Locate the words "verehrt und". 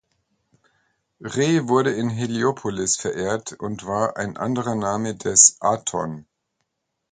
2.97-3.85